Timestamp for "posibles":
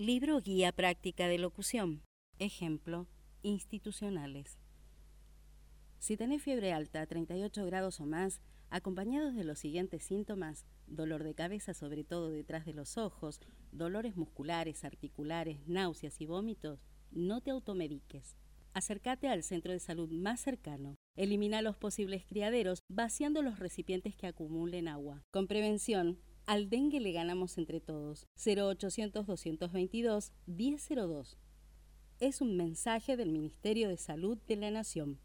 21.76-22.24